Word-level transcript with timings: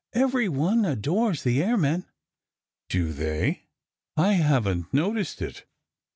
"Every 0.13 0.49
one 0.49 0.83
adores 0.83 1.43
the 1.43 1.61
airmen." 1.61 2.05
"Do 2.89 3.13
they? 3.13 3.67
I 4.17 4.33
haven 4.33 4.85
t 4.85 4.89
noticed 4.93 5.43
it." 5.43 5.65